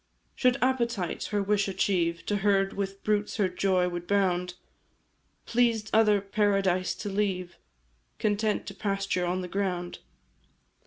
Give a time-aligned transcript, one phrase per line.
[0.33, 4.55] "Should appetite her wish achieve, To herd with brutes her joy would bound;
[5.45, 7.59] Pleased other paradise to leave,
[8.17, 9.99] Content to pasture on the ground.